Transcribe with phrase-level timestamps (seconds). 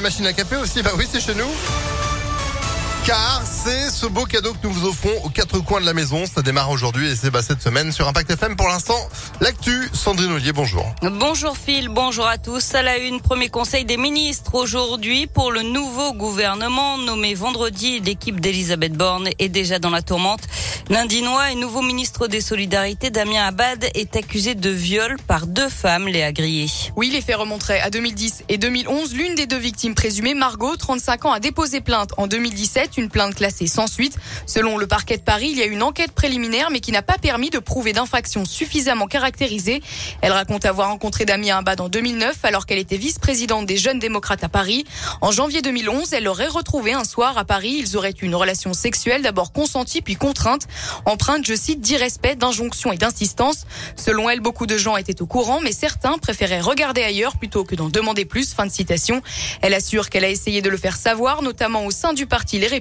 [0.00, 2.09] nouvelle machine à café aussi Bah oui, c'est chez nous.
[3.04, 6.24] Car c'est ce beau cadeau que nous vous offrons aux quatre coins de la maison.
[6.26, 8.56] Ça démarre aujourd'hui et c'est bah, cette semaine sur Impact FM.
[8.56, 8.98] Pour l'instant,
[9.40, 10.84] l'actu, Sandrine Ollier, bonjour.
[11.02, 12.74] Bonjour Phil, bonjour à tous.
[12.74, 18.00] À la une, premier conseil des ministres aujourd'hui pour le nouveau gouvernement nommé vendredi.
[18.00, 20.42] L'équipe d'Elisabeth Borne est déjà dans la tourmente.
[20.90, 26.08] L'Indinois et nouveau ministre des Solidarités, Damien Abad, est accusé de viol par deux femmes,
[26.08, 26.66] Léa Grillé.
[26.96, 29.14] Oui, les faits remonteraient à 2010 et 2011.
[29.14, 33.34] L'une des deux victimes présumées, Margot, 35 ans, a déposé plainte en 2017, une plainte
[33.34, 34.16] classée sans suite.
[34.46, 37.18] Selon le parquet de Paris, il y a une enquête préliminaire, mais qui n'a pas
[37.18, 39.82] permis de prouver d'infraction suffisamment caractérisée.
[40.22, 44.44] Elle raconte avoir rencontré Damien Abad en 2009, alors qu'elle était vice-présidente des Jeunes démocrates
[44.44, 44.84] à Paris.
[45.20, 47.76] En janvier 2011, elle l'aurait retrouvé un soir à Paris.
[47.78, 50.66] Ils auraient eu une relation sexuelle, d'abord consentie puis contrainte
[51.04, 53.66] empreinte, je cite, d'irrespect, d'injonction et d'insistance.
[53.96, 57.74] Selon elle, beaucoup de gens étaient au courant, mais certains préféraient regarder ailleurs plutôt que
[57.74, 58.54] d'en demander plus.
[58.54, 59.22] Fin de citation.
[59.62, 62.66] Elle assure qu'elle a essayé de le faire savoir, notamment au sein du parti Les
[62.66, 62.79] Républicains,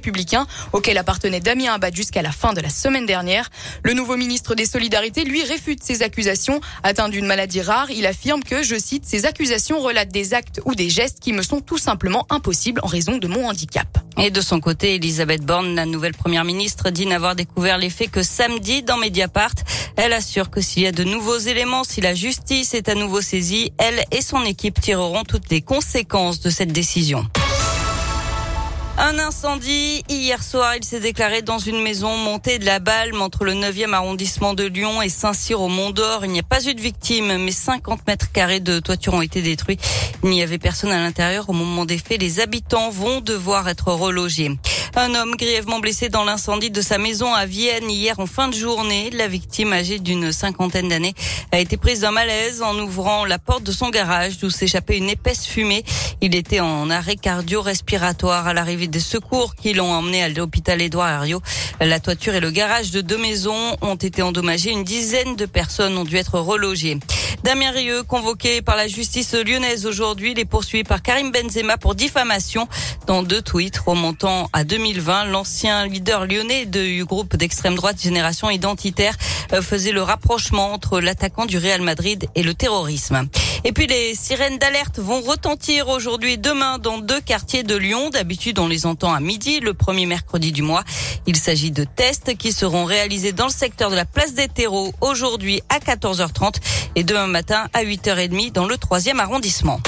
[0.74, 3.50] auquel appartenait Damien Abad jusqu'à la fin de la semaine dernière.
[3.84, 6.62] Le nouveau ministre des Solidarités, lui, réfute ces accusations.
[6.84, 10.76] Atteint d'une maladie rare, il affirme que, je cite, ces accusations relatent des actes ou
[10.76, 13.88] des gestes qui me sont tout simplement impossibles en raison de mon handicap.
[14.18, 18.12] Et de son côté, Elisabeth Borne, la nouvelle première ministre, dit n'avoir découvert les faits
[18.12, 19.54] que samedi dans Mediapart.
[19.96, 23.22] Elle assure que s'il y a de nouveaux éléments, si la justice est à nouveau
[23.22, 27.26] saisie, elle et son équipe tireront toutes les conséquences de cette décision.
[29.02, 30.04] Un incendie.
[30.10, 33.94] Hier soir, il s'est déclaré dans une maison montée de la Balme entre le 9e
[33.94, 36.26] arrondissement de Lyon et Saint-Cyr au Mont d'Or.
[36.26, 39.42] Il n'y a pas eu de victimes, mais 50 mètres carrés de toiture ont été
[39.42, 39.78] détruits.
[40.24, 42.20] Il n'y avait personne à l'intérieur au moment des faits.
[42.20, 44.52] Les habitants vont devoir être relogés.
[44.96, 48.56] Un homme grièvement blessé dans l'incendie de sa maison à Vienne hier en fin de
[48.56, 49.10] journée.
[49.12, 51.14] La victime, âgée d'une cinquantaine d'années,
[51.52, 55.10] a été prise d'un malaise en ouvrant la porte de son garage d'où s'échappait une
[55.10, 55.84] épaisse fumée.
[56.22, 61.10] Il était en arrêt cardio-respiratoire à l'arrivée des secours qui l'ont emmené à l'hôpital Édouard
[61.10, 61.42] Herriot.
[61.80, 64.72] La toiture et le garage de deux maisons ont été endommagés.
[64.72, 66.98] Une dizaine de personnes ont dû être relogées.
[67.44, 71.96] Damien Rieu, convoqué par la justice lyonnaise aujourd'hui, il est poursuivi par Karim Benzema pour
[71.96, 72.68] diffamation
[73.08, 75.26] dans deux tweets remontant à 2020.
[75.26, 79.16] L'ancien leader lyonnais du groupe d'extrême droite Génération Identitaire
[79.54, 83.28] euh, faisait le rapprochement entre l'attaquant du Real Madrid et le terrorisme.
[83.64, 88.10] Et puis les sirènes d'alerte vont retentir aujourd'hui et demain dans deux quartiers de Lyon.
[88.10, 90.84] D'habitude, on les entend à midi, le premier mercredi du mois.
[91.26, 94.94] Il s'agit de tests qui seront réalisés dans le secteur de la place des terreaux
[95.00, 96.56] aujourd'hui à 14h30
[96.96, 99.80] et demain matin à 8h30 dans le troisième arrondissement.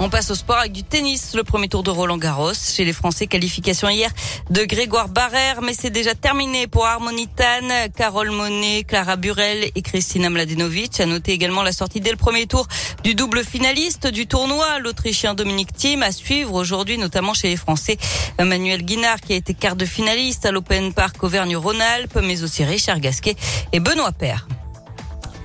[0.00, 2.52] On passe au sport avec du tennis, le premier tour de Roland Garros.
[2.52, 4.10] Chez les Français, qualification hier
[4.50, 10.30] de Grégoire Barrère, mais c'est déjà terminé pour Harmonitan, Carole Monet, Clara Burel et Christina
[10.30, 10.98] Mladenovic.
[10.98, 12.66] À noter également la sortie dès le premier tour
[13.04, 17.96] du double finaliste du tournoi, l'Autrichien Dominique Thiem, à suivre aujourd'hui, notamment chez les Français,
[18.38, 22.98] Manuel Guinard, qui a été quart de finaliste à l'Open Park Auvergne-Rhône-Alpes, mais aussi Richard
[22.98, 23.36] Gasquet
[23.72, 24.48] et Benoît Paire.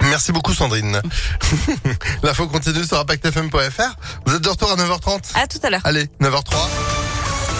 [0.09, 1.01] Merci beaucoup Sandrine.
[2.23, 3.95] L'info continue sur impactfm.fr.
[4.25, 5.81] Vous êtes de retour à 9h30 À tout à l'heure.
[5.83, 6.55] Allez, 9h03.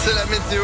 [0.03, 0.63] C'est la météo.